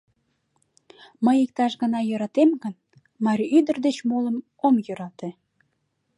Мый 1.25 1.37
иктаж 1.45 1.71
гана 1.81 1.99
йӧратем 2.09 2.49
гын, 2.63 2.75
марий 3.25 3.53
ӱдыр 3.57 3.77
деч 3.85 3.97
молым 4.09 4.37
ом 4.65 4.75
йӧрате. 4.87 5.29